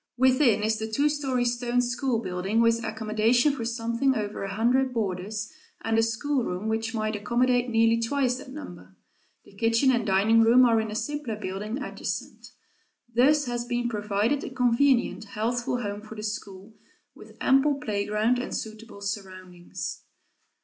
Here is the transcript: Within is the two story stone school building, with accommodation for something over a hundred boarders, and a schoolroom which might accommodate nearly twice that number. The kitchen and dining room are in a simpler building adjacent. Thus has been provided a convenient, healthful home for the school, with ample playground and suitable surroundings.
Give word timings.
Within 0.17 0.63
is 0.63 0.79
the 0.79 0.91
two 0.91 1.09
story 1.09 1.45
stone 1.45 1.79
school 1.79 2.17
building, 2.23 2.59
with 2.59 2.83
accommodation 2.83 3.53
for 3.55 3.63
something 3.63 4.15
over 4.15 4.41
a 4.41 4.51
hundred 4.55 4.95
boarders, 4.95 5.53
and 5.81 5.95
a 5.95 6.01
schoolroom 6.01 6.67
which 6.67 6.95
might 6.95 7.15
accommodate 7.15 7.69
nearly 7.69 7.99
twice 8.01 8.37
that 8.39 8.49
number. 8.49 8.95
The 9.45 9.53
kitchen 9.55 9.91
and 9.91 10.03
dining 10.03 10.41
room 10.41 10.65
are 10.65 10.81
in 10.81 10.89
a 10.89 10.95
simpler 10.95 11.35
building 11.35 11.83
adjacent. 11.83 12.49
Thus 13.13 13.45
has 13.45 13.63
been 13.65 13.89
provided 13.89 14.43
a 14.43 14.49
convenient, 14.49 15.25
healthful 15.25 15.81
home 15.83 16.01
for 16.01 16.15
the 16.15 16.23
school, 16.23 16.73
with 17.13 17.37
ample 17.39 17.75
playground 17.75 18.39
and 18.39 18.55
suitable 18.55 19.01
surroundings. 19.01 20.01